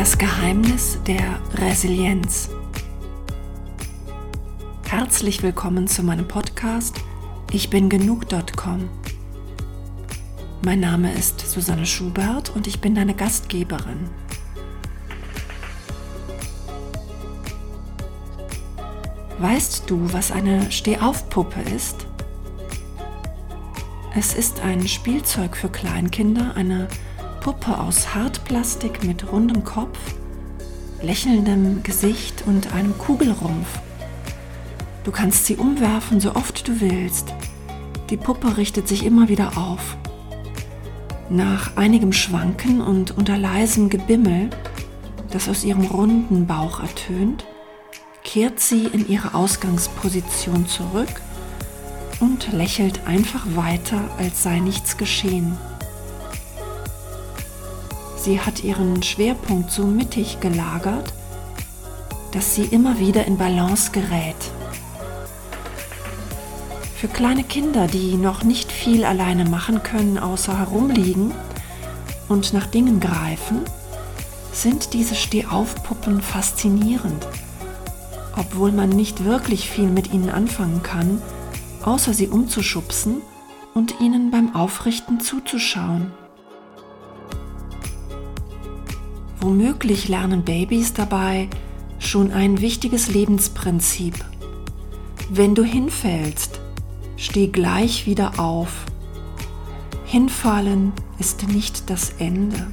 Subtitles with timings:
[0.00, 2.48] Das Geheimnis der Resilienz.
[4.88, 6.96] Herzlich willkommen zu meinem Podcast
[7.52, 8.88] Ich bin genug.com.
[10.62, 14.08] Mein Name ist Susanne Schubert und ich bin deine Gastgeberin.
[19.38, 22.06] Weißt du, was eine Stehaufpuppe ist?
[24.16, 26.88] Es ist ein Spielzeug für Kleinkinder, eine
[27.40, 29.98] Puppe aus Hartplastik mit rundem Kopf,
[31.00, 33.78] lächelndem Gesicht und einem Kugelrumpf.
[35.04, 37.32] Du kannst sie umwerfen, so oft du willst.
[38.10, 39.96] Die Puppe richtet sich immer wieder auf.
[41.30, 44.50] Nach einigem Schwanken und unter leisem Gebimmel,
[45.30, 47.46] das aus ihrem runden Bauch ertönt,
[48.22, 51.22] kehrt sie in ihre Ausgangsposition zurück
[52.20, 55.56] und lächelt einfach weiter, als sei nichts geschehen.
[58.20, 61.14] Sie hat ihren Schwerpunkt so mittig gelagert,
[62.32, 64.36] dass sie immer wieder in Balance gerät.
[66.96, 71.32] Für kleine Kinder, die noch nicht viel alleine machen können, außer herumliegen
[72.28, 73.62] und nach Dingen greifen,
[74.52, 77.26] sind diese Stehaufpuppen faszinierend,
[78.36, 81.22] obwohl man nicht wirklich viel mit ihnen anfangen kann,
[81.82, 83.22] außer sie umzuschubsen
[83.72, 86.12] und ihnen beim Aufrichten zuzuschauen.
[89.50, 91.48] Womöglich lernen Babys dabei
[91.98, 94.14] schon ein wichtiges Lebensprinzip.
[95.28, 96.60] Wenn du hinfällst,
[97.16, 98.84] steh gleich wieder auf.
[100.04, 102.68] Hinfallen ist nicht das Ende.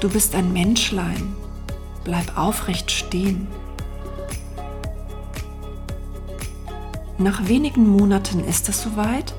[0.00, 1.34] Du bist ein Menschlein,
[2.02, 3.48] bleib aufrecht stehen.
[7.18, 9.34] Nach wenigen Monaten ist es soweit.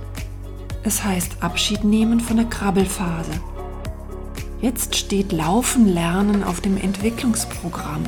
[0.83, 3.31] Es heißt Abschied nehmen von der Krabbelphase.
[4.59, 8.03] Jetzt steht Laufen lernen auf dem Entwicklungsprogramm.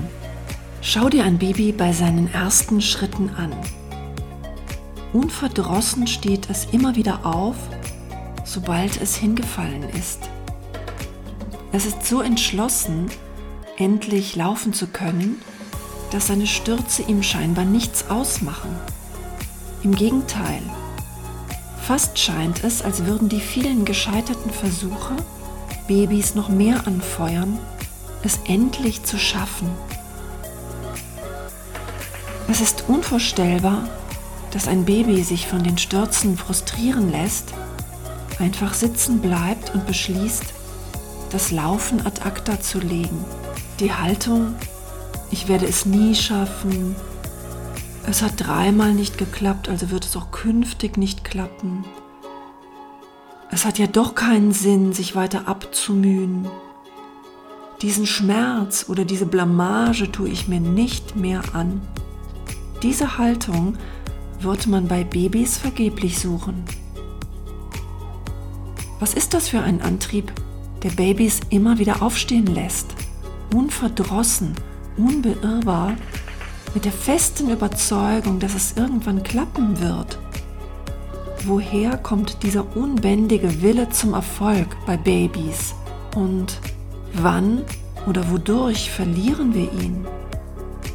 [0.82, 3.54] Schau dir ein Baby bei seinen ersten Schritten an.
[5.14, 7.56] Unverdrossen steht es immer wieder auf,
[8.46, 10.28] sobald es hingefallen ist.
[11.72, 13.12] Es ist so entschlossen,
[13.78, 15.40] endlich laufen zu können,
[16.10, 18.76] dass seine Stürze ihm scheinbar nichts ausmachen.
[19.84, 20.64] Im Gegenteil,
[21.84, 25.16] fast scheint es, als würden die vielen gescheiterten Versuche
[25.90, 27.58] Babys noch mehr anfeuern,
[28.22, 29.68] es endlich zu schaffen.
[32.48, 33.90] Es ist unvorstellbar,
[34.52, 37.56] dass ein Baby sich von den Stürzen frustrieren lässt,
[38.38, 40.54] einfach sitzen bleibt und beschließt,
[41.32, 43.26] das Laufen ad acta zu legen.
[43.80, 44.54] Die Haltung,
[45.32, 46.96] ich werde es nie schaffen,
[48.06, 51.84] es hat dreimal nicht geklappt, also wird es auch künftig nicht klappen.
[53.52, 56.48] Es hat ja doch keinen Sinn, sich weiter abzumühen.
[57.82, 61.82] Diesen Schmerz oder diese Blamage tue ich mir nicht mehr an.
[62.84, 63.78] Diese Haltung
[64.40, 66.64] wird man bei Babys vergeblich suchen.
[69.00, 70.32] Was ist das für ein Antrieb,
[70.84, 72.88] der Babys immer wieder aufstehen lässt,
[73.54, 74.54] unverdrossen,
[74.98, 75.96] unbeirrbar,
[76.74, 80.09] mit der festen Überzeugung, dass es irgendwann klappen wird?
[81.50, 85.74] Woher kommt dieser unbändige Wille zum Erfolg bei Babys
[86.16, 86.60] und
[87.14, 87.64] wann
[88.06, 90.06] oder wodurch verlieren wir ihn?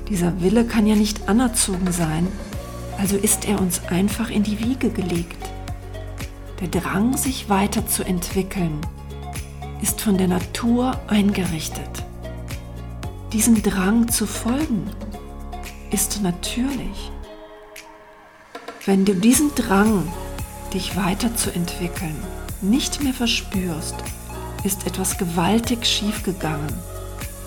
[0.08, 2.28] Dieser Wille kann ja nicht anerzogen sein,
[2.98, 5.36] also ist er uns einfach in die Wiege gelegt.
[6.60, 8.78] Der Drang, sich weiterzuentwickeln,
[9.82, 12.04] ist von der Natur eingerichtet.
[13.32, 14.88] Diesem Drang zu folgen
[15.90, 17.10] ist natürlich.
[18.86, 20.06] Wenn du diesen Drang
[20.74, 22.16] dich weiterzuentwickeln,
[22.60, 23.94] nicht mehr verspürst,
[24.64, 26.72] ist etwas gewaltig schiefgegangen.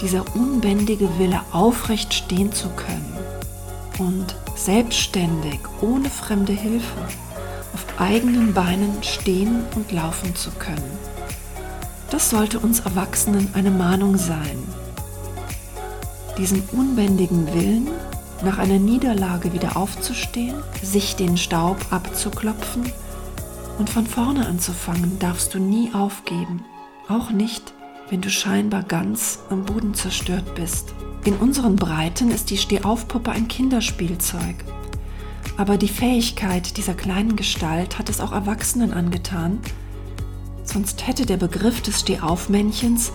[0.02, 3.18] Dieser unbändige Wille, aufrecht stehen zu können
[4.00, 7.02] und selbstständig, ohne fremde Hilfe,
[7.74, 10.98] auf eigenen Beinen stehen und laufen zu können.
[12.10, 14.64] Das sollte uns Erwachsenen eine Mahnung sein.
[16.38, 17.88] Diesen unbändigen Willen,
[18.46, 22.84] nach einer Niederlage wieder aufzustehen, sich den Staub abzuklopfen
[23.78, 26.66] und von vorne anzufangen darfst du nie aufgeben,
[27.08, 27.74] auch nicht,
[28.10, 30.94] wenn du scheinbar ganz am Boden zerstört bist.
[31.26, 34.56] In unseren Breiten ist die Stehaufpuppe ein Kinderspielzeug.
[35.58, 39.60] Aber die Fähigkeit dieser kleinen Gestalt hat es auch Erwachsenen angetan,
[40.64, 43.12] sonst hätte der Begriff des Stehaufmännchens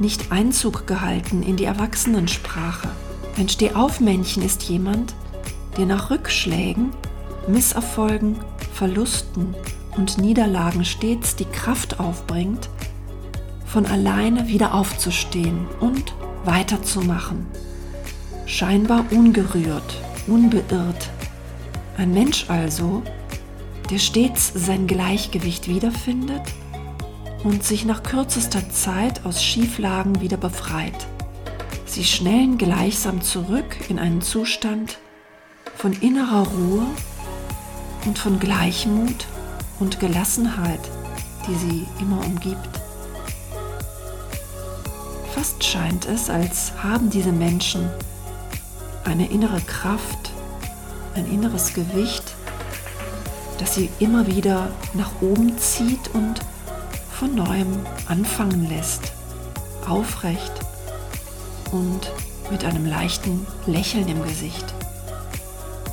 [0.00, 2.88] nicht Einzug gehalten in die Erwachsenensprache.
[3.36, 5.14] Ein Stehaufmännchen ist jemand,
[5.76, 6.90] der nach Rückschlägen,
[7.46, 8.36] Misserfolgen,
[8.72, 9.54] Verlusten
[9.96, 12.68] und Niederlagen stets die Kraft aufbringt,
[13.66, 17.46] von alleine wieder aufzustehen und weiterzumachen.
[18.46, 21.10] Scheinbar ungerührt, unbeirrt.
[21.96, 23.02] Ein Mensch also,
[23.90, 26.42] der stets sein Gleichgewicht wiederfindet
[27.44, 31.06] und sich nach kürzester Zeit aus Schieflagen wieder befreit.
[31.84, 34.98] Sie schnellen gleichsam zurück in einen Zustand
[35.76, 36.86] von innerer Ruhe
[38.06, 39.26] und von Gleichmut
[39.82, 40.78] und Gelassenheit,
[41.48, 42.80] die sie immer umgibt.
[45.34, 47.90] Fast scheint es, als haben diese Menschen
[49.02, 50.30] eine innere Kraft,
[51.16, 52.22] ein inneres Gewicht,
[53.58, 56.38] das sie immer wieder nach oben zieht und
[57.10, 59.12] von neuem anfangen lässt,
[59.88, 60.52] aufrecht
[61.72, 62.12] und
[62.52, 64.74] mit einem leichten Lächeln im Gesicht.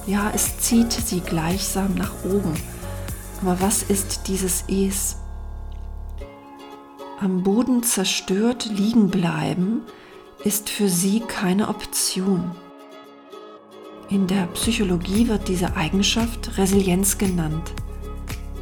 [0.06, 2.54] Ja, es zieht sie gleichsam nach oben.
[3.42, 5.16] Aber was ist dieses Es?
[7.22, 9.82] Am Boden zerstört liegen bleiben
[10.44, 12.52] ist für sie keine Option.
[14.10, 17.74] In der Psychologie wird diese Eigenschaft Resilienz genannt,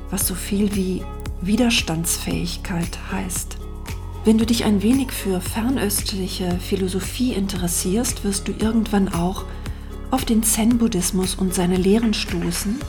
[0.10, 1.04] was so viel wie
[1.42, 3.58] Widerstandsfähigkeit heißt.
[4.26, 9.46] Wenn du dich ein wenig für fernöstliche Philosophie interessierst, wirst du irgendwann auch
[10.12, 12.80] auf den Zen-Buddhismus und seine Lehren stoßen,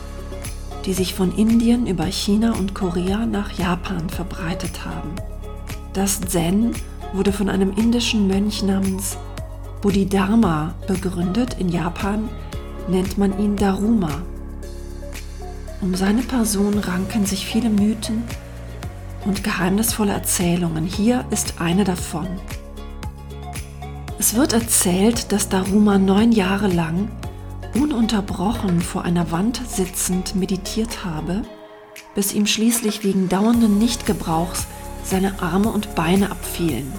[0.89, 5.11] die sich von Indien über China und Korea nach Japan verbreitet haben.
[5.93, 6.73] Das Zen
[7.13, 9.19] wurde von einem indischen Mönch namens
[9.83, 11.57] Bodhidharma begründet.
[11.59, 12.31] In Japan
[12.89, 14.23] nennt man ihn Daruma.
[15.83, 18.23] Um seine Person ranken sich viele Mythen
[19.27, 20.87] und geheimnisvolle Erzählungen.
[20.87, 22.29] Hier ist eine davon.
[24.19, 27.11] Es wird erzählt, dass Daruma neun Jahre lang
[27.75, 31.43] ununterbrochen vor einer Wand sitzend meditiert habe,
[32.15, 34.67] bis ihm schließlich wegen dauernden Nichtgebrauchs
[35.05, 36.93] seine Arme und Beine abfielen.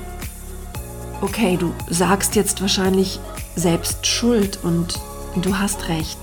[1.21, 3.19] Okay, du sagst jetzt wahrscheinlich
[3.55, 4.99] selbst Schuld und
[5.41, 6.17] du hast recht.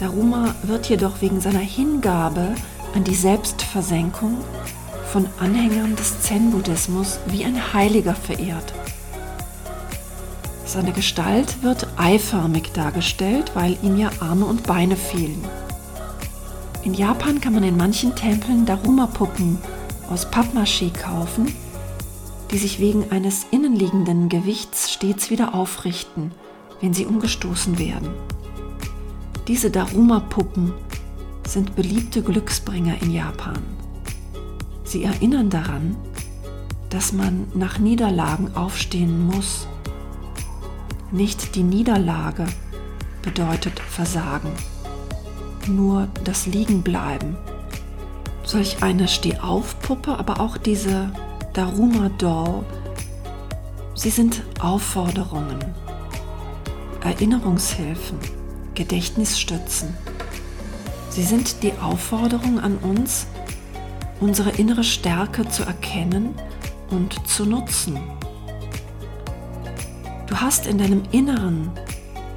[0.00, 2.54] Daruma wird jedoch wegen seiner Hingabe
[2.94, 4.38] an die Selbstversenkung
[5.12, 8.72] von Anhängern des Zen-Buddhismus wie ein Heiliger verehrt.
[10.78, 15.42] Seine Gestalt wird eiförmig dargestellt, weil ihm ja Arme und Beine fehlen.
[16.84, 19.58] In Japan kann man in manchen Tempeln Daruma-Puppen
[20.08, 21.52] aus Pappmaché kaufen,
[22.52, 26.30] die sich wegen eines innenliegenden Gewichts stets wieder aufrichten,
[26.80, 28.10] wenn sie umgestoßen werden.
[29.48, 30.72] Diese Daruma-Puppen
[31.44, 33.64] sind beliebte Glücksbringer in Japan.
[34.84, 35.96] Sie erinnern daran,
[36.88, 39.66] dass man nach Niederlagen aufstehen muss
[41.10, 42.46] nicht die Niederlage
[43.22, 44.52] bedeutet Versagen,
[45.66, 47.36] nur das Liegenbleiben.
[48.44, 51.10] Solch eine Stehaufpuppe, aber auch diese
[51.52, 52.64] Daruma Doll,
[53.94, 55.58] sie sind Aufforderungen,
[57.02, 58.18] Erinnerungshilfen,
[58.74, 59.94] Gedächtnisstützen.
[61.10, 63.26] Sie sind die Aufforderung an uns,
[64.20, 66.34] unsere innere Stärke zu erkennen
[66.90, 67.98] und zu nutzen.
[70.28, 71.70] Du hast in deinem Inneren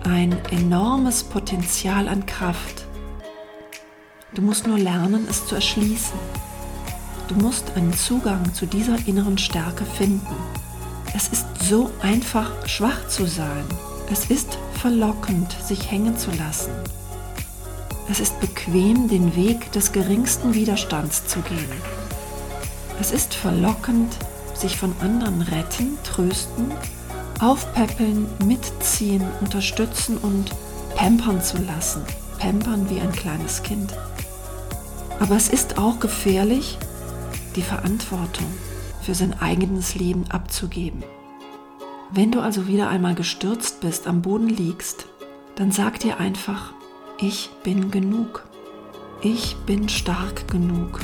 [0.06, 2.86] ein enormes Potenzial an Kraft.
[4.34, 6.18] Du musst nur lernen, es zu erschließen.
[7.28, 10.36] Du musst einen Zugang zu dieser inneren Stärke finden.
[11.14, 13.66] Es ist so einfach, schwach zu sein.
[14.10, 16.72] Es ist verlockend, sich hängen zu lassen.
[18.10, 21.72] Es ist bequem, den Weg des geringsten Widerstands zu gehen.
[23.02, 24.16] Es ist verlockend,
[24.54, 26.72] sich von anderen retten, trösten
[27.42, 30.52] aufpäppeln, mitziehen, unterstützen und
[30.96, 32.04] pampern zu lassen.
[32.38, 33.94] Pampern wie ein kleines Kind.
[35.20, 36.78] Aber es ist auch gefährlich,
[37.56, 38.48] die Verantwortung
[39.02, 41.04] für sein eigenes Leben abzugeben.
[42.12, 45.08] Wenn du also wieder einmal gestürzt bist, am Boden liegst,
[45.56, 46.74] dann sag dir einfach,
[47.20, 48.46] ich bin genug.
[49.22, 51.02] Ich bin stark genug,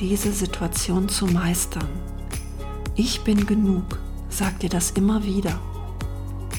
[0.00, 1.88] diese Situation zu meistern.
[2.96, 5.58] Ich bin genug Sag dir das immer wieder,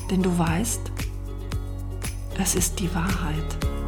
[0.10, 0.92] denn du weißt,
[2.42, 3.79] es ist die Wahrheit.